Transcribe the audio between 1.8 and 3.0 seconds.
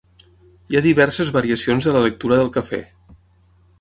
de la lectura del cafè.